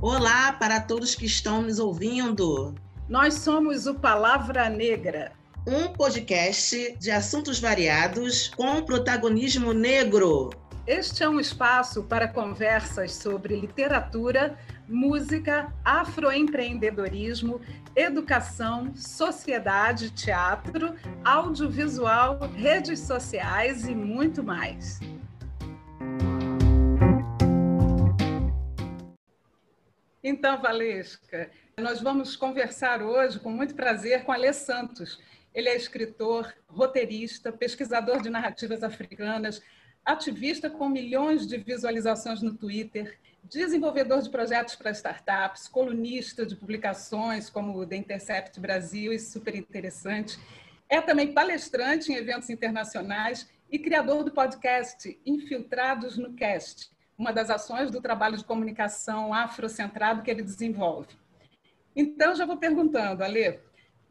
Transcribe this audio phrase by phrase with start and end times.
[0.00, 2.72] Olá para todos que estão nos ouvindo.
[3.08, 5.32] Nós somos o Palavra Negra,
[5.66, 10.50] um podcast de assuntos variados com protagonismo negro.
[10.86, 14.56] Este é um espaço para conversas sobre literatura,
[14.88, 17.60] música, afroempreendedorismo,
[17.96, 20.94] educação, sociedade, teatro,
[21.24, 25.00] audiovisual, redes sociais e muito mais.
[30.28, 35.18] Então, Valesca, nós vamos conversar hoje, com muito prazer, com Alê Santos.
[35.54, 39.62] Ele é escritor, roteirista, pesquisador de narrativas africanas,
[40.04, 47.48] ativista com milhões de visualizações no Twitter, desenvolvedor de projetos para startups, colunista de publicações
[47.48, 50.38] como o The Intercept Brasil e super interessante.
[50.90, 57.50] É também palestrante em eventos internacionais e criador do podcast Infiltrados no Cast, uma das
[57.50, 61.16] ações do trabalho de comunicação afrocentrado que ele desenvolve.
[61.94, 63.58] Então, já vou perguntando, Ale,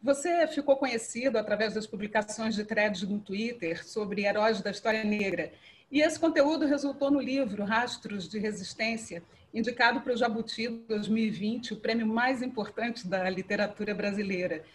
[0.04, 5.54] você ficou conhecido através das publicações de threads no Twitter sobre heróis da história negra,
[5.90, 9.24] e esse conteúdo resultou no livro Rastros de Resistência,
[9.54, 14.66] indicado para o Jabuti 2020, o prêmio mais importante da literatura brasileira.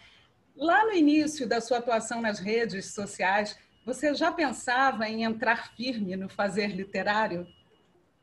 [0.55, 3.55] Lá no início da sua atuação nas redes sociais,
[3.85, 7.47] você já pensava em entrar firme no fazer literário?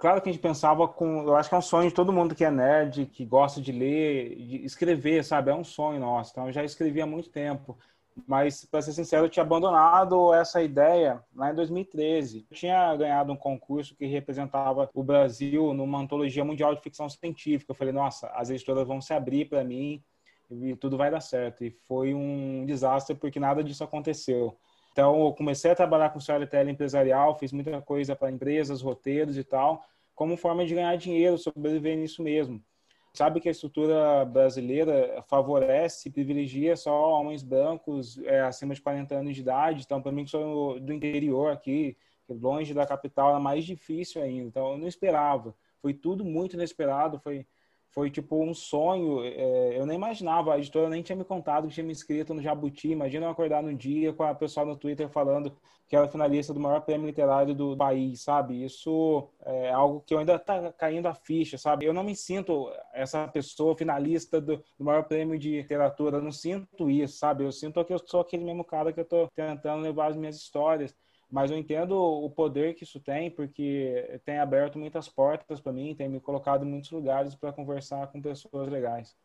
[0.01, 1.23] Claro que a gente pensava com.
[1.23, 3.71] Eu acho que é um sonho de todo mundo que é nerd, que gosta de
[3.71, 5.51] ler, de escrever, sabe?
[5.51, 6.33] É um sonho nosso.
[6.33, 7.79] Então, eu já escrevi há muito tempo.
[8.27, 12.47] Mas, para ser sincero, eu tinha abandonado essa ideia lá em 2013.
[12.51, 17.71] Eu tinha ganhado um concurso que representava o Brasil numa antologia mundial de ficção científica.
[17.71, 20.03] Eu falei, nossa, as editoras vão se abrir para mim
[20.51, 21.65] e tudo vai dar certo.
[21.65, 24.57] E foi um desastre porque nada disso aconteceu.
[24.93, 29.45] Então, eu comecei a trabalhar com storytelling empresarial, fiz muita coisa para empresas, roteiros e
[29.45, 32.63] tal, como forma de ganhar dinheiro, sobreviver nisso mesmo.
[33.13, 39.35] Sabe que a estrutura brasileira favorece privilegia só homens brancos é, acima de 40 anos
[39.35, 39.83] de idade.
[39.85, 41.97] Então, para mim, que sou do interior aqui,
[42.29, 44.47] longe da capital, era mais difícil ainda.
[44.47, 45.55] Então, eu não esperava.
[45.83, 47.19] Foi tudo muito inesperado.
[47.19, 47.47] Foi
[47.91, 49.25] foi tipo um sonho.
[49.25, 52.43] É, eu nem imaginava, a editora nem tinha me contado que tinha me inscrito no
[52.43, 52.89] Jabuti.
[52.89, 55.57] Imagina eu acordar no dia com a pessoa no Twitter falando
[55.89, 58.65] que era finalista do maior prêmio literário do país, sabe?
[58.65, 61.85] Isso é algo que eu ainda tá caindo a ficha, sabe?
[61.85, 66.31] Eu não me sinto essa pessoa finalista do, do maior prêmio de literatura, eu não
[66.31, 67.43] sinto isso, sabe?
[67.43, 70.37] Eu sinto que eu sou aquele mesmo cara que eu tô tentando levar as minhas
[70.37, 70.95] histórias
[71.31, 75.95] mas eu entendo o poder que isso tem, porque tem aberto muitas portas para mim,
[75.95, 79.17] tem me colocado em muitos lugares para conversar com pessoas legais.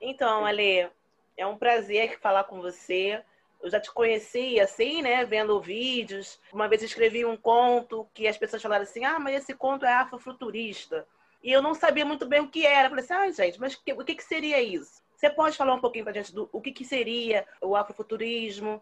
[0.00, 0.88] Então, Ale,
[1.36, 3.22] é um prazer falar com você.
[3.60, 6.40] Eu já te conheci assim, né, vendo vídeos.
[6.52, 9.92] Uma vez escrevi um conto que as pessoas falaram assim: "Ah, mas esse conto é
[9.92, 11.06] afrofuturista".
[11.42, 12.86] E eu não sabia muito bem o que era.
[12.86, 15.80] Eu falei assim: "Ah, gente, mas o que que seria isso?" Você pode falar um
[15.80, 18.80] pouquinho para gente do o que que seria o afrofuturismo?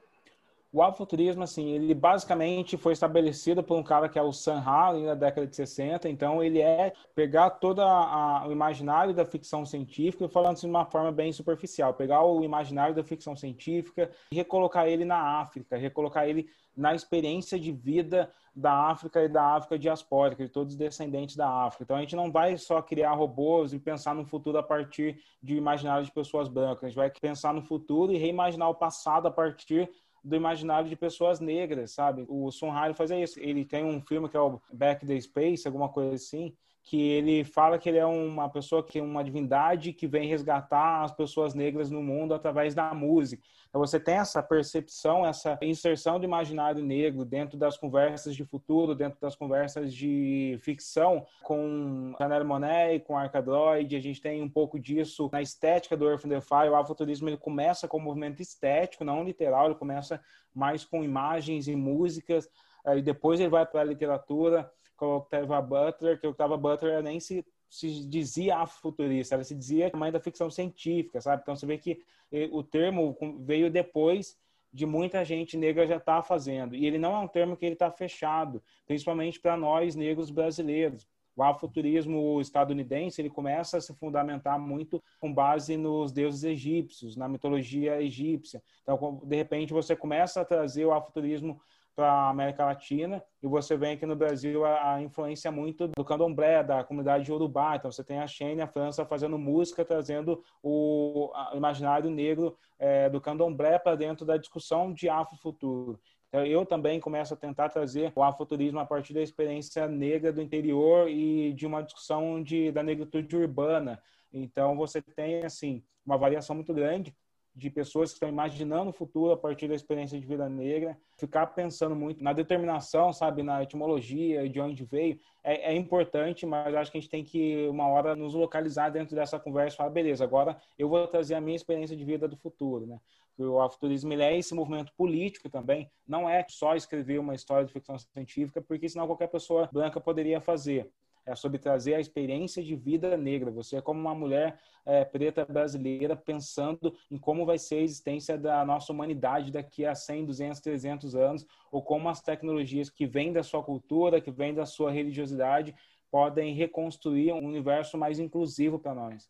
[0.76, 5.06] O afrofuturismo, assim, ele basicamente foi estabelecido por um cara que é o Sam Halley,
[5.06, 6.06] na década de 60.
[6.06, 11.32] Então, ele é pegar todo o imaginário da ficção científica, falando de uma forma bem
[11.32, 16.94] superficial, pegar o imaginário da ficção científica e recolocar ele na África, recolocar ele na
[16.94, 21.84] experiência de vida da África e da África diaspórica, de todos os descendentes da África.
[21.84, 25.56] Então, a gente não vai só criar robôs e pensar no futuro a partir de
[25.56, 26.84] imaginário de pessoas brancas.
[26.84, 29.90] A gente vai pensar no futuro e reimaginar o passado a partir
[30.26, 32.26] do imaginário de pessoas negras, sabe?
[32.28, 33.38] O Sunhari fazia isso.
[33.38, 36.52] Ele tem um filme que é o Back the Space, alguma coisa assim,
[36.86, 41.02] que ele fala que ele é uma pessoa que é uma divindade que vem resgatar
[41.02, 43.42] as pessoas negras no mundo através da música.
[43.68, 48.94] Então você tem essa percepção, essa inserção do imaginário negro dentro das conversas de futuro,
[48.94, 54.78] dentro das conversas de ficção com Janelle Monet, com Arcadroid, a gente tem um pouco
[54.78, 56.68] disso na estética do Earth and the Fire.
[56.68, 60.20] O afrofuturismo ele começa com um movimento estético, não literal, ele começa
[60.54, 62.48] mais com imagens e músicas,
[62.96, 67.02] e depois ele vai para a literatura com a Octavia Butler, que a Octavia Butler
[67.02, 71.42] nem se, se dizia afrofuturista, ela se dizia mãe da ficção científica, sabe?
[71.42, 72.00] Então você vê que
[72.32, 74.36] eh, o termo veio depois
[74.72, 76.74] de muita gente negra já está fazendo.
[76.74, 81.06] E ele não é um termo que ele está fechado, principalmente para nós negros brasileiros.
[81.34, 87.28] O afrofuturismo estadunidense ele começa a se fundamentar muito com base nos deuses egípcios, na
[87.28, 88.62] mitologia egípcia.
[88.82, 91.60] Então, de repente, você começa a trazer o afrofuturismo
[91.96, 96.04] para a América Latina e você vê aqui no Brasil a, a, influência muito do
[96.04, 97.74] candomblé, da comunidade urubá.
[97.74, 103.18] Então você tem a Xene, a França fazendo música, trazendo o, imaginário negro é, do
[103.18, 105.98] candomblé para dentro da discussão de afrofuturo.
[106.28, 110.42] Então, eu também começo a tentar trazer o afrofuturismo a partir da experiência negra do
[110.42, 114.02] interior e de uma discussão de, da negritude urbana.
[114.32, 117.14] Então, você tem, assim, uma variação muito grande
[117.56, 121.46] de pessoas que estão imaginando o futuro a partir da experiência de vida negra, ficar
[121.46, 126.92] pensando muito na determinação, sabe, na etimologia, de onde veio, é, é, importante, mas acho
[126.92, 130.22] que a gente tem que, uma hora, nos localizar dentro dessa conversa e falar, beleza,
[130.22, 132.98] agora eu vou trazer a minha experiência de vida do futuro, né?
[133.38, 137.72] O afuturismo ele é esse movimento político também, não é só escrever uma história de
[137.72, 140.90] ficção científica, porque senão qualquer pessoa branca poderia fazer
[141.26, 143.50] é sobre trazer a experiência de vida negra.
[143.50, 148.38] Você é como uma mulher é, preta brasileira pensando em como vai ser a existência
[148.38, 153.32] da nossa humanidade daqui a 100, 200, 300 anos, ou como as tecnologias que vêm
[153.32, 155.74] da sua cultura, que vêm da sua religiosidade,
[156.10, 159.28] podem reconstruir um universo mais inclusivo para nós.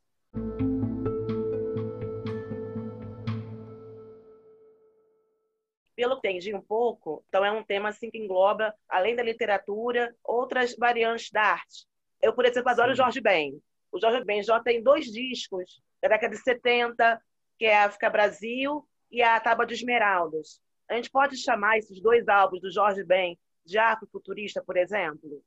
[5.96, 10.14] Pelo que entendi um pouco, então é um tema assim que engloba, além da literatura,
[10.22, 11.86] outras variantes da arte.
[12.20, 13.58] Eu, por exemplo, adoro o Jorge Ben.
[13.90, 17.20] O Jorge Ben já tem dois discos da década de 70,
[17.58, 20.60] que é África Brasil e a Tábua de Esmeraldas.
[20.88, 25.42] A gente pode chamar esses dois álbuns do Jorge Ben de afrofuturista, por exemplo?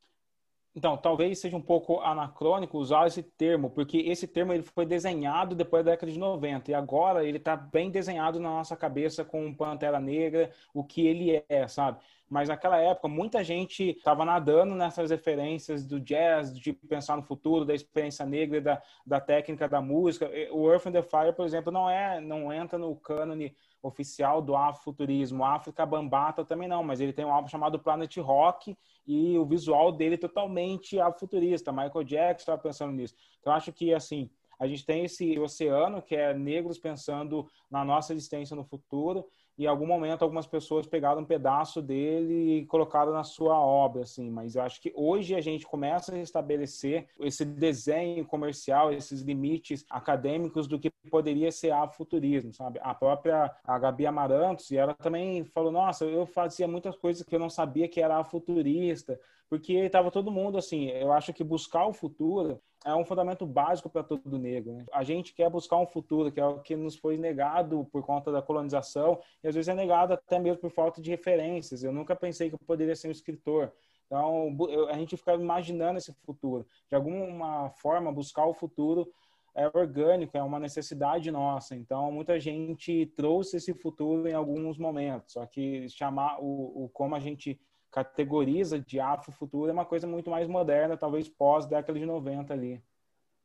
[0.79, 5.53] Então, talvez seja um pouco anacrônico usar esse termo, porque esse termo ele foi desenhado
[5.53, 9.53] depois da década de 90 e agora ele está bem desenhado na nossa cabeça com
[9.53, 11.99] Pantera Negra, o que ele é, sabe?
[12.29, 17.65] Mas naquela época muita gente estava nadando nessas referências do jazz, de pensar no futuro,
[17.65, 20.31] da experiência negra, da, da técnica da música.
[20.53, 24.55] O Earth and the Fire, por exemplo, não é, não entra no cânone oficial do
[24.55, 25.43] afrofuturismo.
[25.43, 28.77] África Bambata também não, mas ele tem um álbum chamado Planet Rock
[29.07, 31.71] e o visual dele é totalmente afrofuturista.
[31.71, 33.15] Michael Jackson estava pensando nisso.
[33.39, 34.29] Então, acho que, assim,
[34.59, 39.25] a gente tem esse oceano que é negros pensando na nossa existência no futuro
[39.59, 44.03] e em algum momento algumas pessoas pegaram um pedaço dele e colocaram na sua obra,
[44.03, 44.29] assim.
[44.29, 49.85] Mas eu acho que hoje a gente começa a estabelecer esse desenho comercial, esses limites
[49.89, 52.79] acadêmicos do que poderia ser futurismo, sabe?
[52.81, 57.35] A própria a Gabi Amarantos, e ela também falou, nossa, eu fazia muitas coisas que
[57.35, 59.19] eu não sabia que era futurista,
[59.49, 60.87] porque estava todo mundo assim.
[60.87, 64.73] Eu acho que buscar o futuro é um fundamento básico para todo negro.
[64.73, 64.85] Né?
[64.93, 68.31] A gente quer buscar um futuro, que é o que nos foi negado por conta
[68.31, 71.83] da colonização, e às vezes é negado até mesmo por falta de referências.
[71.83, 73.71] Eu nunca pensei que eu poderia ser um escritor.
[74.05, 74.55] Então,
[74.89, 76.65] a gente fica imaginando esse futuro.
[76.89, 79.11] De alguma forma, buscar o futuro
[79.53, 81.75] é orgânico, é uma necessidade nossa.
[81.75, 85.33] Então, muita gente trouxe esse futuro em alguns momentos.
[85.33, 87.59] Só que chamar o, o como a gente
[87.91, 92.81] categoriza de afrofuturo é uma coisa muito mais moderna, talvez pós década de 90 ali.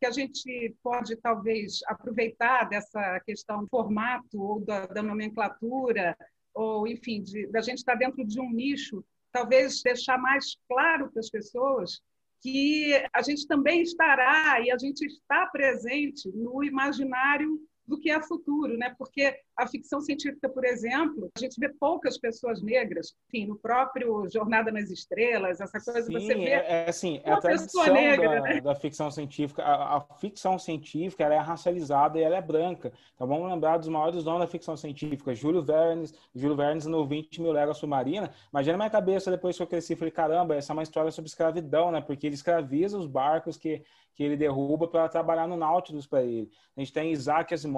[0.00, 6.16] Que a gente pode, talvez, aproveitar dessa questão do formato ou da, da nomenclatura,
[6.52, 11.20] ou, enfim, de, da gente estar dentro de um nicho, talvez deixar mais claro para
[11.20, 12.00] as pessoas
[12.40, 18.20] que a gente também estará e a gente está presente no imaginário do que é
[18.22, 18.94] futuro, né?
[18.98, 24.26] Porque a ficção científica, por exemplo, a gente vê poucas pessoas negras, enfim, no próprio
[24.30, 26.48] Jornada nas Estrelas, essa coisa Sim, você vê.
[26.48, 28.60] É, é assim, é a tradição negra, da, né?
[28.60, 29.62] da, ficção científica.
[29.62, 32.92] A, a, ficção científica ela é racializada e ela é branca.
[33.14, 37.42] Então vamos lembrar dos maiores nomes da ficção científica, Júlio Verne, Júlio Verne no 20
[37.42, 38.30] mil léguas submarina.
[38.50, 41.28] Imagina na minha cabeça depois que eu cresci, falei, caramba, essa é uma história sobre
[41.28, 42.00] escravidão, né?
[42.00, 43.82] Porque ele escraviza os barcos que
[44.14, 46.48] que ele derruba para trabalhar no Nautilus para ele.
[46.76, 47.73] A gente tem Isaac Asimov,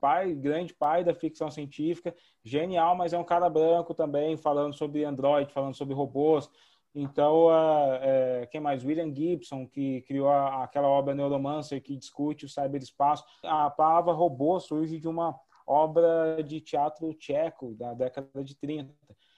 [0.00, 2.14] pai, grande pai da ficção científica,
[2.44, 6.50] genial, mas é um cara branco também, falando sobre Android, falando sobre robôs.
[6.94, 8.84] Então, uh, é, quem mais?
[8.84, 13.24] William Gibson, que criou a, aquela obra Neuromancer, que discute o cyberespaço.
[13.44, 18.92] A palavra robô surge de uma obra de teatro tcheco da década de 30.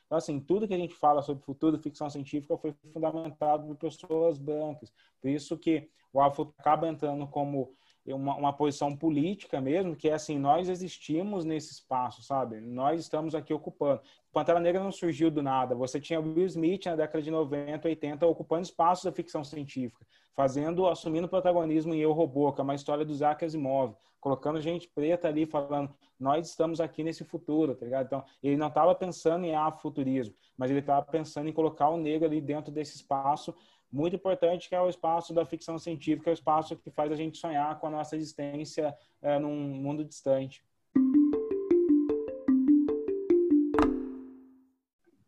[0.07, 4.39] Então, assim, tudo que a gente fala sobre futuro, ficção científica, foi fundamentado por pessoas
[4.39, 4.93] brancas.
[5.21, 7.73] Por isso que o Afro acaba entrando como
[8.07, 12.61] uma, uma, posição política mesmo, que é assim, nós existimos nesse espaço, sabe?
[12.61, 14.01] Nós estamos aqui ocupando.
[14.33, 15.75] Pantera Negra não surgiu do nada.
[15.75, 20.05] Você tinha Will Smith na década de 90, 80, ocupando espaços da ficção científica,
[20.35, 24.89] fazendo, assumindo protagonismo em Eu, Robô, que é uma história do Isaac Asimov, colocando gente
[24.89, 28.07] preta ali, falando, nós estamos aqui nesse futuro, tá ligado?
[28.07, 32.27] Então, ele não estava pensando em afuturismo, mas ele estava pensando em colocar o negro
[32.27, 33.55] ali dentro desse espaço
[33.93, 37.17] muito importante, que é o espaço da ficção científica, é o espaço que faz a
[37.17, 40.65] gente sonhar com a nossa existência é, num mundo distante.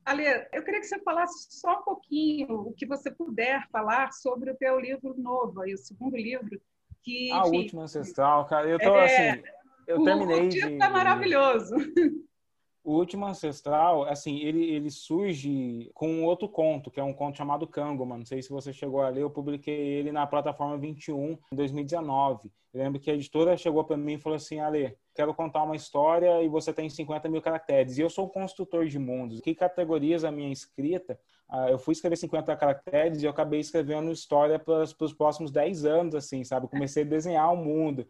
[0.05, 4.51] Ale, eu queria que você falasse só um pouquinho, o que você puder falar sobre
[4.51, 6.61] o teu livro novo, aí, o segundo livro.
[7.03, 8.69] Que, a última ancestral, cara.
[8.69, 9.43] Eu tô é, assim.
[9.87, 10.47] Eu o, terminei.
[10.47, 10.79] O título de...
[10.79, 11.75] tá maravilhoso.
[12.85, 17.39] O Último Ancestral, assim, ele, ele surge com um outro conto, que é um conto
[17.39, 18.19] chamado Kangoman.
[18.19, 22.53] Não sei se você chegou a ler, eu publiquei ele na plataforma 21 em 2019.
[22.75, 25.75] Eu lembro que a editora chegou para mim e falou assim: Ale, quero contar uma
[25.75, 27.97] história e você tem 50 mil caracteres.
[27.97, 29.41] E eu sou construtor de mundos.
[29.41, 31.19] Que categoriza a minha escrita?
[31.49, 35.87] Ah, eu fui escrever 50 caracteres e eu acabei escrevendo história para os próximos 10
[35.87, 36.69] anos, assim, sabe?
[36.69, 38.07] Comecei a desenhar o mundo.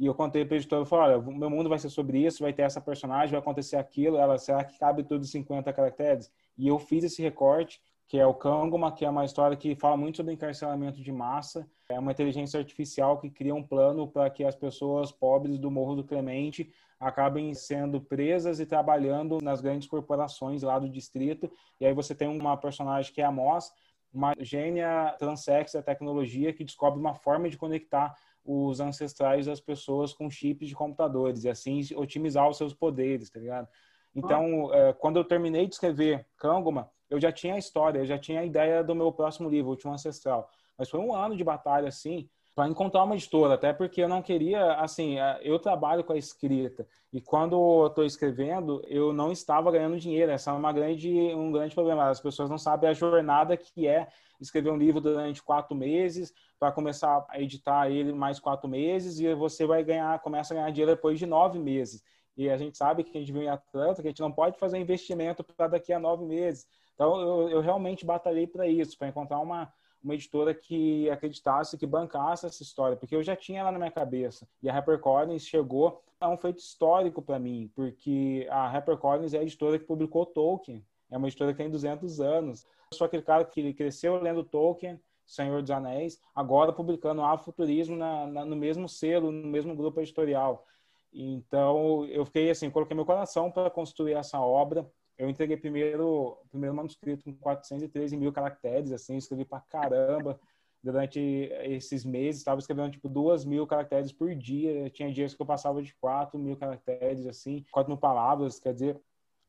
[0.00, 2.54] E eu contei para a editora, falei, olha, meu mundo vai ser sobre isso, vai
[2.54, 4.16] ter essa personagem, vai acontecer aquilo.
[4.16, 6.32] Ela, será que cabe tudo 50 caracteres?
[6.56, 9.98] E eu fiz esse recorte, que é o Kangoma, que é uma história que fala
[9.98, 11.68] muito sobre encarceramento de massa.
[11.90, 15.96] É uma inteligência artificial que cria um plano para que as pessoas pobres do Morro
[15.96, 21.52] do Clemente acabem sendo presas e trabalhando nas grandes corporações lá do distrito.
[21.78, 23.70] E aí você tem uma personagem que é a Moss,
[24.12, 30.12] uma gênia transex da tecnologia que descobre uma forma de conectar os ancestrais das pessoas
[30.12, 33.68] com chips de computadores e assim otimizar os seus poderes, tá ligado?
[34.14, 34.92] Então, ah.
[34.94, 38.44] quando eu terminei de escrever Kangoma, eu já tinha a história, eu já tinha a
[38.44, 40.48] ideia do meu próximo livro, Último Ancestral.
[40.78, 44.22] Mas foi um ano de batalha, assim, para encontrar uma editora, até porque eu não
[44.22, 49.32] queria, assim, é, eu trabalho com a escrita e quando eu estou escrevendo, eu não
[49.32, 50.30] estava ganhando dinheiro.
[50.30, 52.08] Essa é uma grande, um grande problema.
[52.08, 54.08] As pessoas não sabem a jornada que é
[54.40, 59.34] escrever um livro durante quatro meses, para começar a editar ele mais quatro meses e
[59.34, 62.02] você vai ganhar, começa a ganhar dinheiro depois de nove meses.
[62.36, 64.58] E a gente sabe que a gente vive em Atlanta, que a gente não pode
[64.58, 66.66] fazer investimento para daqui a nove meses.
[66.94, 71.86] Então, eu, eu realmente batalhei para isso, para encontrar uma, uma editora que acreditasse, que
[71.86, 74.48] bancasse essa história, porque eu já tinha ela na minha cabeça.
[74.62, 79.42] E a HarperCollins chegou, é um feito histórico para mim, porque a HarperCollins é a
[79.42, 80.84] editora que publicou Tolkien.
[81.10, 82.66] É uma editora que tem 200 anos.
[82.92, 88.26] Eu sou aquele cara que cresceu lendo Tolkien, Senhor dos Anéis, agora publicando Afrofuturismo na,
[88.26, 90.66] na, no mesmo selo, no mesmo grupo editorial.
[91.12, 94.88] Então, eu fiquei assim, coloquei meu coração para construir essa obra.
[95.20, 100.40] Eu entreguei primeiro primeiro manuscrito com 413 mil caracteres, assim, escrevi para caramba
[100.82, 101.20] durante
[101.62, 102.40] esses meses.
[102.40, 104.88] Estava escrevendo tipo duas mil caracteres por dia.
[104.88, 108.98] Tinha dias que eu passava de quatro mil caracteres, assim, quatro mil palavras, quer dizer.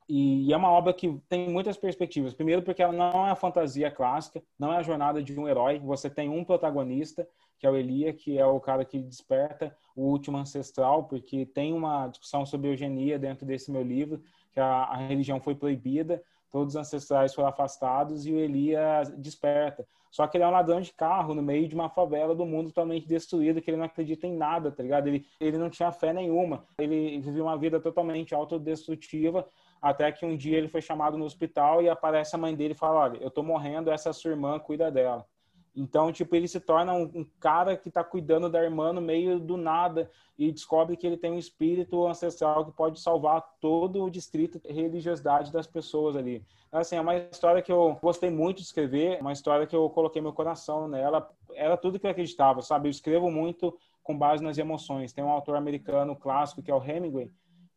[0.10, 2.34] E é uma obra que tem muitas perspectivas.
[2.34, 5.80] Primeiro, porque ela não é a fantasia clássica, não é a jornada de um herói.
[5.80, 7.26] Você tem um protagonista,
[7.58, 11.72] que é o Elia, que é o cara que desperta o último ancestral, porque tem
[11.72, 14.22] uma discussão sobre eugenia dentro desse meu livro,
[14.52, 19.88] que a, a religião foi proibida, todos os ancestrais foram afastados e o Elia desperta.
[20.12, 22.68] Só que ele é um ladrão de carro no meio de uma favela do mundo
[22.68, 25.08] totalmente destruído, que ele não acredita em nada, tá ligado?
[25.08, 26.66] Ele, ele não tinha fé nenhuma.
[26.78, 29.48] Ele vivia uma vida totalmente autodestrutiva,
[29.82, 32.78] até que um dia ele foi chamado no hospital e aparece a mãe dele e
[32.78, 35.26] fala: Olha, eu tô morrendo, essa sua irmã cuida dela.
[35.76, 39.40] Então, tipo, ele se torna um, um cara que está cuidando da irmã no meio
[39.40, 44.10] do nada e descobre que ele tem um espírito ancestral que pode salvar todo o
[44.10, 46.46] distrito e religiosidade das pessoas ali.
[46.72, 50.22] Assim, é uma história que eu gostei muito de escrever, uma história que eu coloquei
[50.22, 51.30] meu coração nela.
[51.54, 52.88] Era tudo que eu acreditava, sabe?
[52.88, 55.14] Eu escrevo muito com base nas emoções.
[55.14, 57.32] Tem um autor americano clássico que é o Hemingway,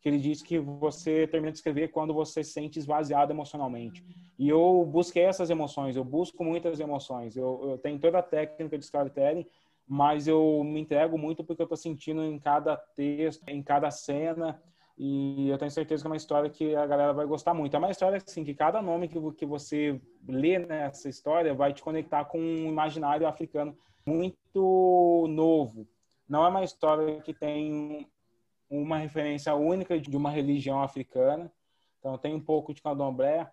[0.05, 4.05] que ele diz que você termina de escrever quando você se sente esvaziado emocionalmente.
[4.39, 7.35] E eu busquei essas emoções, eu busco muitas emoções.
[7.39, 9.47] Eu, eu tenho toda a técnica de storytelling,
[9.89, 14.63] mas eu me entrego muito porque eu estou sentindo em cada texto, em cada cena,
[14.99, 17.75] e eu tenho certeza que é uma história que a galera vai gostar muito.
[17.75, 21.83] É uma história assim que cada nome que, que você lê nessa história vai te
[21.83, 25.89] conectar com um imaginário africano muito novo.
[26.29, 28.07] Não é uma história que tem
[28.69, 31.51] uma referência única de uma religião africana.
[31.99, 33.51] Então, tem um pouco de candomblé,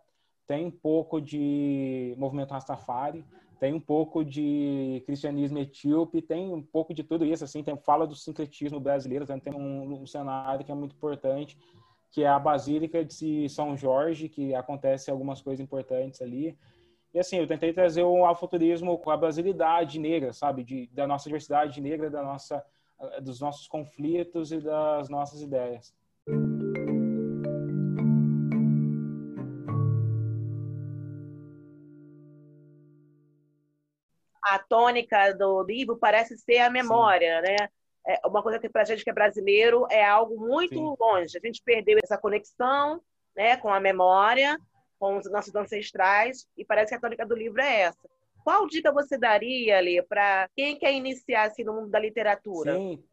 [0.48, 3.24] tem um pouco de movimento Rastafari,
[3.60, 8.08] tem um pouco de cristianismo etíope, tem um pouco de tudo isso, assim, tem, fala
[8.08, 11.58] do sincretismo brasileiro, tem um, um cenário que é muito importante,
[12.12, 16.58] que é a Basílica de São Jorge, que acontece algumas coisas importantes ali.
[17.13, 21.25] E assim, eu tentei trazer o afuturismo com a brasilidade negra, sabe, de, da nossa
[21.25, 22.65] diversidade negra, da nossa
[23.22, 25.93] dos nossos conflitos e das nossas ideias.
[34.43, 37.48] A tônica do livro parece ser a memória, Sim.
[37.48, 37.70] né?
[38.05, 40.96] É uma coisa que para a gente que é brasileiro é algo muito Sim.
[41.00, 41.38] longe.
[41.38, 43.01] A gente perdeu essa conexão,
[43.36, 44.60] né, com a memória,
[45.00, 48.10] com os nossos ancestrais e parece que a tônica do livro é essa.
[48.43, 52.75] Qual dica você daria, ali para quem quer iniciar assim, no mundo da literatura?
[52.75, 53.03] Sim.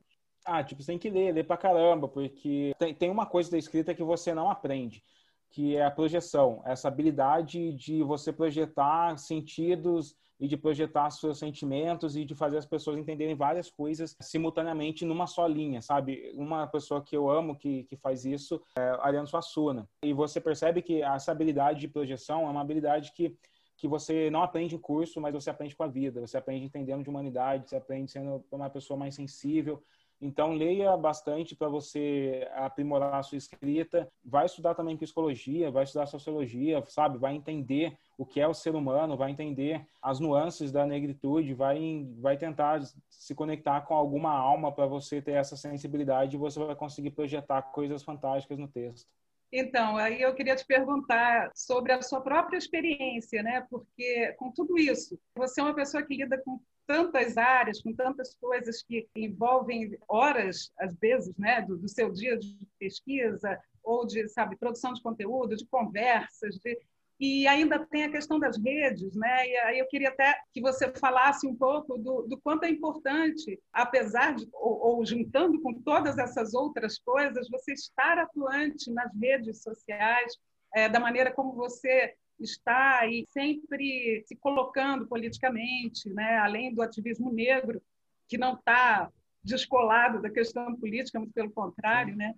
[0.45, 3.59] Ah, tipo, você tem que ler, ler pra caramba, porque tem, tem uma coisa da
[3.59, 5.03] escrita que você não aprende,
[5.51, 12.17] que é a projeção, essa habilidade de você projetar sentidos e de projetar seus sentimentos
[12.17, 16.31] e de fazer as pessoas entenderem várias coisas simultaneamente numa só linha, sabe?
[16.35, 19.89] Uma pessoa que eu amo que, que faz isso é Ariano Suassuna.
[20.05, 23.37] E você percebe que essa habilidade de projeção é uma habilidade que
[23.79, 26.21] que você não aprende em curso, mas você aprende com a vida.
[26.21, 29.83] Você aprende entendendo de humanidade, você aprende sendo uma pessoa mais sensível,
[30.21, 34.11] então, leia bastante para você aprimorar a sua escrita.
[34.25, 37.19] Vai estudar também psicologia, vai estudar sociologia, sabe?
[37.19, 42.05] Vai entender o que é o ser humano, vai entender as nuances da negritude, vai,
[42.19, 46.75] vai tentar se conectar com alguma alma para você ter essa sensibilidade e você vai
[46.75, 49.09] conseguir projetar coisas fantásticas no texto.
[49.51, 53.67] Então, aí eu queria te perguntar sobre a sua própria experiência, né?
[53.71, 58.35] Porque com tudo isso, você é uma pessoa que lida com tantas áreas, com tantas
[58.35, 64.27] coisas que envolvem horas, às vezes, né, do, do seu dia de pesquisa ou de,
[64.29, 66.79] sabe, produção de conteúdo, de conversas, de,
[67.21, 69.49] e ainda tem a questão das redes, né?
[69.49, 73.61] E aí eu queria até que você falasse um pouco do, do quanto é importante,
[73.73, 79.63] apesar de, ou, ou, juntando com todas essas outras coisas, você estar atuante nas redes
[79.63, 80.37] sociais,
[80.75, 86.39] é, da maneira como você está aí sempre se colocando politicamente, né?
[86.39, 87.83] além do ativismo negro,
[88.29, 89.11] que não está
[89.43, 92.15] descolado da questão política, muito pelo contrário.
[92.15, 92.33] Né?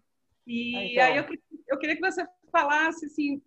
[0.47, 1.05] E ah, então...
[1.05, 3.43] aí eu, eu queria que você falasse assim,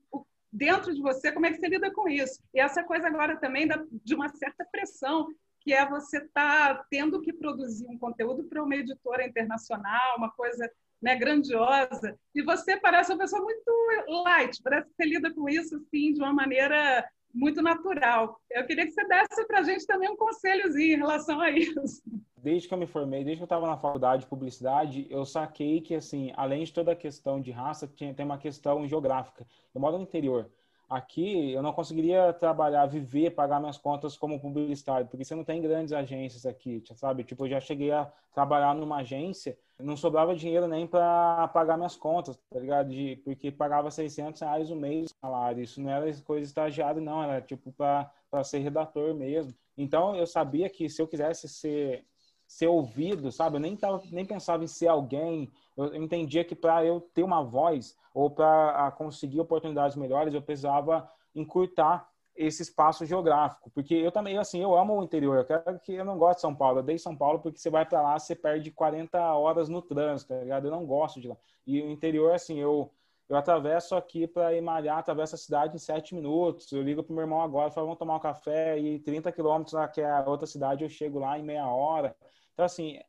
[0.53, 2.39] dentro de você, como é que você lida com isso?
[2.53, 5.27] E essa coisa agora também da, de uma certa pressão,
[5.60, 10.29] que é você estar tá tendo que produzir um conteúdo para uma editora internacional, uma
[10.29, 10.69] coisa
[11.01, 12.17] né, grandiosa.
[12.36, 16.22] E você parece uma pessoa muito light, parece que você lida com isso assim, de
[16.22, 18.39] uma maneira muito natural.
[18.51, 22.03] Eu queria que você desse para a gente também um conselhozinho em relação a isso.
[22.43, 25.79] Desde que eu me formei, desde que eu estava na faculdade de publicidade, eu saquei
[25.79, 29.47] que, assim, além de toda a questão de raça, tinha, tem uma questão geográfica.
[29.73, 30.51] Eu moro no interior.
[30.89, 35.62] Aqui eu não conseguiria trabalhar, viver, pagar minhas contas como publicitário, porque você não tem
[35.62, 37.23] grandes agências aqui, sabe?
[37.23, 41.95] Tipo, eu já cheguei a trabalhar numa agência, não sobrava dinheiro nem para pagar minhas
[41.95, 42.89] contas, tá ligado?
[42.89, 45.63] De, porque pagava 600 reais o mês salário.
[45.63, 49.53] Isso não era coisa estagiário, não, era tipo para ser redator mesmo.
[49.77, 52.05] Então eu sabia que se eu quisesse ser
[52.53, 53.57] ser ouvido, sabe?
[53.57, 55.51] Eu nem, tava, nem pensava em ser alguém.
[55.75, 61.10] Eu entendia que para eu ter uma voz ou para conseguir oportunidades melhores, eu precisava
[61.34, 65.93] encurtar esse espaço geográfico, porque eu também assim, eu amo o interior, eu quero que
[65.93, 68.17] eu não gosto de São Paulo, eu dei São Paulo porque você vai para lá,
[68.17, 70.65] você perde 40 horas no trânsito, tá ligado?
[70.65, 71.38] Eu não gosto de lá.
[71.65, 72.91] E o interior assim, eu
[73.30, 76.71] eu atravesso aqui para ir malhar, atravesso a cidade em sete minutos.
[76.71, 80.01] Eu ligo pro meu irmão agora, falo, vamos tomar um café e 30 quilômetros, que
[80.01, 82.15] é a outra cidade, eu chego lá em meia hora.
[82.54, 83.00] Então, assim,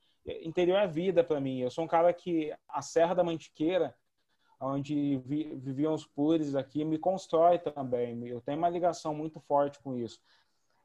[0.42, 1.60] interior é vida para mim.
[1.60, 3.94] Eu sou um cara que a Serra da Mantiqueira,
[4.60, 8.26] onde vi, viviam os pures aqui, me constrói também.
[8.26, 10.20] Eu tenho uma ligação muito forte com isso.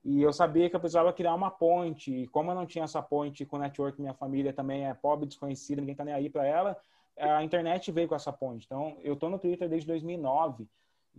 [0.04, 2.13] E eu sabia que eu precisava criar uma ponte.
[2.13, 5.28] E como eu não tinha essa ponte com o network, minha família também é pobre,
[5.28, 6.78] desconhecida, ninguém tá nem aí para ela,
[7.17, 8.65] a internet veio com essa ponte.
[8.65, 10.67] Então, eu tô no Twitter desde 2009.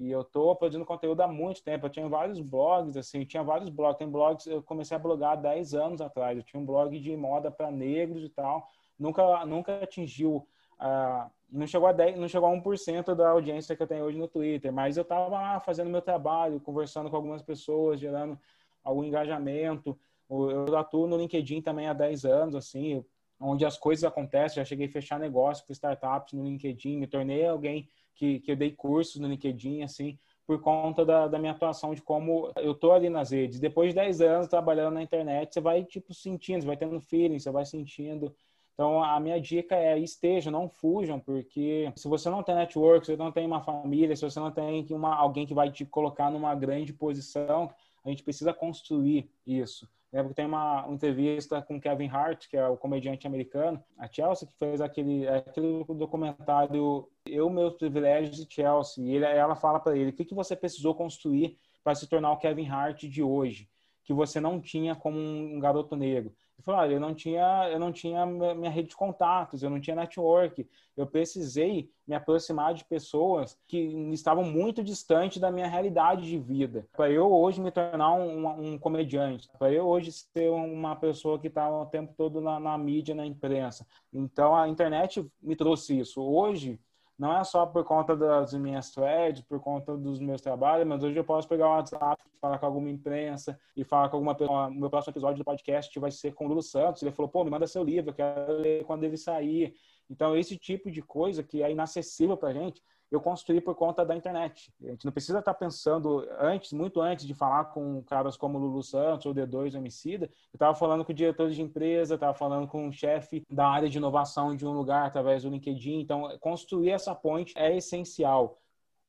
[0.01, 1.85] E eu tô produzindo conteúdo há muito tempo.
[1.85, 3.99] Eu tinha vários blogs, assim, tinha vários blogs.
[3.99, 6.39] Tem blogs, eu comecei a blogar há 10 anos atrás.
[6.39, 8.67] Eu tinha um blog de moda para negros e tal.
[8.99, 10.49] Nunca, nunca atingiu,
[10.81, 14.17] uh, não chegou a 10, não chegou a 1% da audiência que eu tenho hoje
[14.17, 14.73] no Twitter.
[14.73, 18.39] Mas eu tava lá fazendo meu trabalho, conversando com algumas pessoas, gerando
[18.83, 19.99] algum engajamento.
[20.31, 23.05] Eu atuo no LinkedIn também há 10 anos, assim,
[23.41, 24.57] onde as coisas acontecem.
[24.57, 28.57] Já cheguei a fechar negócio com startups no LinkedIn, me tornei alguém que, que eu
[28.57, 32.93] dei cursos no LinkedIn, assim, por conta da, da minha atuação, de como eu tô
[32.93, 33.59] ali nas redes.
[33.59, 37.39] Depois de 10 anos trabalhando na internet, você vai, tipo, sentindo, você vai tendo feeling,
[37.39, 38.35] você vai sentindo.
[38.75, 43.13] Então, a minha dica é estejam, não fujam, porque se você não tem network, se
[43.13, 46.31] você não tem uma família, se você não tem uma, alguém que vai te colocar
[46.31, 47.71] numa grande posição,
[48.05, 49.89] a gente precisa construir isso.
[50.13, 54.49] Lembro que tem uma, entrevista com Kevin Hart, que é o comediante americano, a Chelsea,
[54.49, 59.05] que fez aquele, aquele documentário Eu, Meus Privilégios de Chelsea.
[59.05, 62.33] E ele, ela fala para ele: o que, que você precisou construir para se tornar
[62.33, 63.69] o Kevin Hart de hoje,
[64.03, 66.35] que você não tinha como um garoto negro?
[66.63, 70.69] Falou, eu não tinha, eu não tinha minha rede de contatos, eu não tinha network.
[70.97, 73.79] Eu precisei me aproximar de pessoas que
[74.13, 76.87] estavam muito distantes da minha realidade de vida.
[76.93, 81.47] Para eu hoje me tornar um, um comediante, para eu hoje ser uma pessoa que
[81.47, 83.87] está o tempo todo na, na mídia, na imprensa.
[84.13, 86.21] Então a internet me trouxe isso.
[86.23, 86.79] Hoje
[87.21, 91.19] não é só por conta das minhas threads, por conta dos meus trabalhos, mas hoje
[91.19, 94.69] eu posso pegar o WhatsApp, falar com alguma imprensa e falar com alguma pessoa.
[94.69, 97.03] O meu próximo episódio do podcast vai ser com o Lulu Santos.
[97.03, 99.75] Ele falou, pô, me manda seu livro, eu quero ler quando ele sair.
[100.09, 104.15] Então, esse tipo de coisa que é inacessível pra gente, eu construí por conta da
[104.15, 104.73] internet.
[104.83, 108.83] A gente não precisa estar pensando antes, muito antes de falar com caras como Lulu
[108.83, 110.27] Santos ou D2 Homicida.
[110.27, 113.89] Eu estava falando com o diretor de empresa, estava falando com o chefe da área
[113.89, 116.01] de inovação de um lugar através do LinkedIn.
[116.01, 118.61] Então, construir essa ponte é essencial.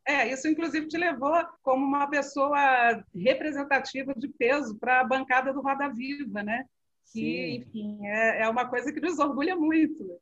[0.07, 5.61] É, isso inclusive te levou como uma pessoa representativa de peso para a bancada do
[5.61, 6.65] Roda Viva, né?
[7.11, 10.19] Que, enfim, é, é uma coisa que nos orgulha muito.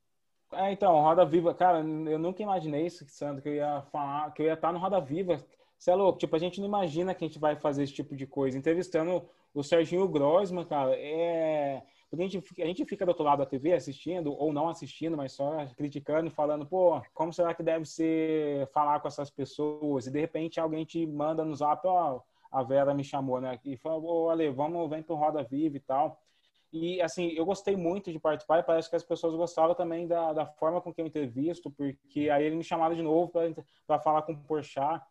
[0.53, 4.41] É, então, Roda Viva, cara, eu nunca imaginei isso, Sandro, que eu ia falar, que
[4.41, 5.43] eu ia estar no Roda Viva.
[5.77, 8.15] Você é louco, tipo, a gente não imagina que a gente vai fazer esse tipo
[8.15, 8.57] de coisa.
[8.57, 11.83] Entrevistando o Serginho Grossman, cara, é...
[12.12, 15.31] A gente, a gente fica do outro lado da TV assistindo, ou não assistindo, mas
[15.33, 20.07] só criticando e falando, pô, como será que deve ser falar com essas pessoas?
[20.07, 23.59] E de repente alguém te manda no zap, ó, a Vera me chamou, né?
[23.63, 26.19] E falou, ô, Ale, vamos, vem pro Roda Viva e tal.
[26.71, 30.34] E, assim, eu gostei muito de participar e parece que as pessoas gostavam também da,
[30.34, 33.32] da forma com que eu entrevisto, porque aí ele me chamaram de novo
[33.88, 35.03] para falar com o Porchat.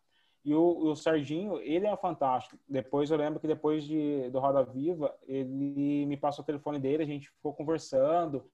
[0.45, 2.57] E o, o Serginho, ele é fantástico.
[2.67, 7.03] Depois, eu lembro que depois de, do Roda Viva, ele me passou o telefone dele,
[7.03, 8.49] a gente ficou conversando.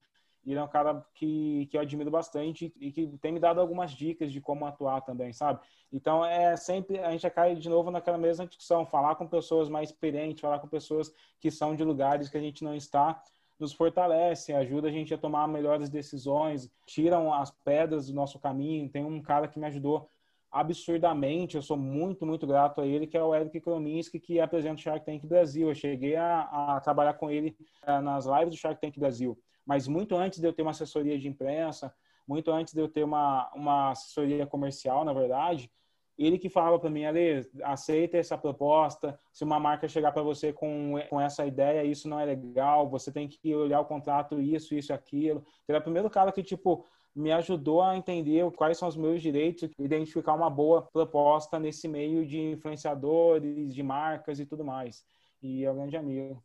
[0.45, 3.59] E ele é um cara que, que eu admiro bastante e que tem me dado
[3.59, 5.59] algumas dicas de como atuar também, sabe?
[5.91, 9.89] Então, é sempre, a gente cai de novo naquela mesma discussão, falar com pessoas mais
[9.89, 13.19] experientes, falar com pessoas que são de lugares que a gente não está,
[13.59, 18.89] nos fortalece, ajuda a gente a tomar melhores decisões, tiram as pedras do nosso caminho.
[18.89, 20.09] Tem um cara que me ajudou
[20.51, 24.75] absurdamente, eu sou muito, muito grato a ele, que é o Eric Krominski, que apresenta
[24.75, 25.69] o Shark Tank Brasil.
[25.69, 29.87] Eu cheguei a, a trabalhar com ele é, nas lives do Shark Tank Brasil mas
[29.87, 31.93] muito antes de eu ter uma assessoria de imprensa,
[32.27, 35.71] muito antes de eu ter uma, uma assessoria comercial, na verdade,
[36.17, 40.53] ele que falava para mim, Ale, aceita essa proposta, se uma marca chegar para você
[40.53, 44.73] com, com essa ideia, isso não é legal, você tem que olhar o contrato, isso,
[44.73, 45.43] isso, aquilo.
[45.67, 49.21] Ele é o primeiro cara que, tipo, me ajudou a entender quais são os meus
[49.21, 55.03] direitos, identificar uma boa proposta nesse meio de influenciadores, de marcas e tudo mais.
[55.41, 56.41] E é um grande amigo.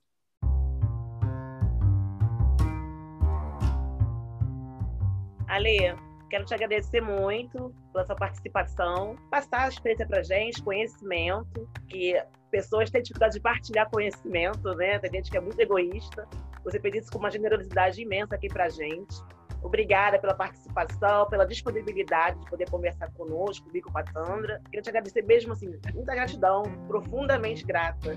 [5.51, 5.97] Ale,
[6.31, 12.17] quero te agradecer muito pela sua participação, passar a experiência para gente, conhecimento, que
[12.53, 14.99] pessoas têm dificuldade de partilhar conhecimento, né?
[15.01, 16.29] Tem gente que é muito egoísta.
[16.65, 19.17] Você fez isso com uma generosidade imensa aqui para gente.
[19.61, 24.61] Obrigada pela participação, pela disponibilidade de poder conversar conosco, comigo, com a Sandra.
[24.67, 28.17] Queria te agradecer mesmo, assim, muita gratidão, profundamente grata.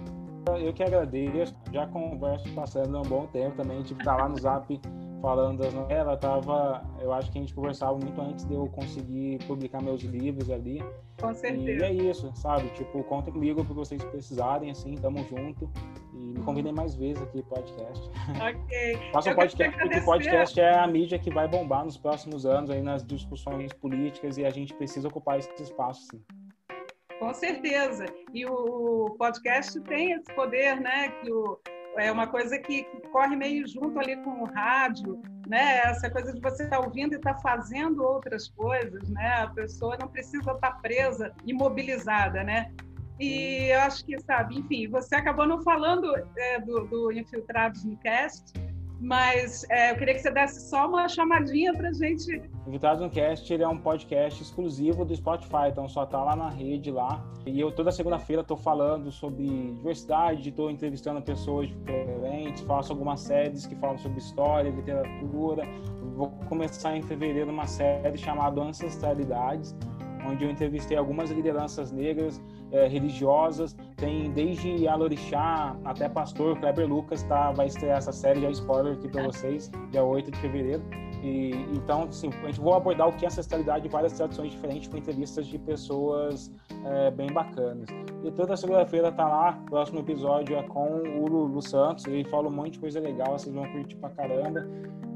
[0.60, 1.56] Eu que agradeço.
[1.72, 4.80] Já converso passando há um bom tempo também, tipo, tá lá no Zap
[5.24, 9.40] falando novelas, ela tava, eu acho que a gente conversava muito antes de eu conseguir
[9.48, 10.84] publicar meus livros ali.
[11.18, 11.72] Com certeza.
[11.72, 12.68] E é isso, sabe?
[12.72, 15.72] Tipo, conta comigo para vocês precisarem, assim, tamo junto.
[16.14, 18.10] E me convidem mais vezes aqui pro podcast.
[18.36, 19.00] Ok.
[19.14, 22.70] Faça um podcast, porque o podcast é a mídia que vai bombar nos próximos anos
[22.70, 26.22] aí nas discussões políticas e a gente precisa ocupar esse espaço, sim.
[27.18, 28.06] Com certeza.
[28.34, 31.08] E o podcast tem esse poder, né?
[31.22, 31.58] Que o,
[31.98, 35.80] é uma coisa que, corre meio junto ali com o rádio, né?
[35.80, 39.44] Essa coisa de você estar tá ouvindo e estar tá fazendo outras coisas, né?
[39.44, 42.72] A pessoa não precisa estar tá presa, imobilizada, né?
[43.20, 47.96] E eu acho que, sabe, enfim, você acabou não falando é, do, do Infiltrados no
[47.98, 48.54] Cast,
[49.00, 52.42] mas é, eu queria que você desse só uma chamadinha para gente.
[52.66, 56.50] Invitados no Cast ele é um podcast exclusivo do Spotify, então só tá lá na
[56.50, 57.24] rede lá.
[57.46, 63.66] E eu toda segunda-feira estou falando sobre diversidade, estou entrevistando pessoas diferentes, faço algumas séries
[63.66, 65.68] que falam sobre história, literatura.
[66.16, 69.76] Vou começar em fevereiro uma série chamada Ancestralidades,
[70.28, 77.24] onde eu entrevistei algumas lideranças negras é, religiosas, tem desde Alorixá até Pastor, Kleber Lucas
[77.24, 80.84] tá, vai estrear essa série, já spoiler aqui para vocês, dia 8 de fevereiro.
[81.24, 84.90] E, então, assim, a gente vai abordar o que é ancestralidade de várias tradições diferentes
[84.90, 86.52] com entrevistas de pessoas
[86.86, 87.88] é, bem bacanas.
[88.24, 92.52] E toda segunda-feira tá lá, próximo episódio é com o Lulu Santos, ele fala um
[92.52, 94.68] monte de coisa legal, vocês vão curtir pra caramba.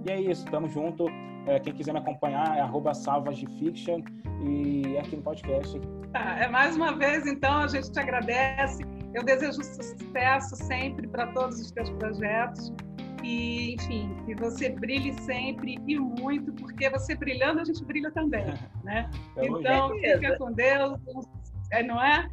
[0.08, 1.08] E é isso, tamo junto.
[1.46, 4.02] É, quem quiser me acompanhar é arroba salvagefiction
[4.41, 5.80] e aqui no podcast.
[6.13, 8.84] Tá, é mais uma vez, então, a gente te agradece.
[9.13, 12.74] Eu desejo sucesso sempre para todos os teus projetos.
[13.22, 18.46] E, enfim, que você brilhe sempre e muito, porque você brilhando, a gente brilha também,
[18.86, 19.10] né?
[19.36, 20.98] então, fica com Deus,
[21.72, 22.30] é, não é?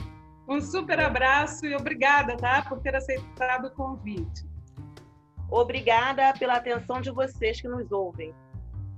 [0.46, 2.62] Um super abraço e obrigada, tá?
[2.68, 4.53] Por ter aceitado o convite.
[5.54, 8.34] Obrigada pela atenção de vocês que nos ouvem.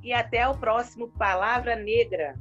[0.02, 2.34] E até o próximo Palavra Negra.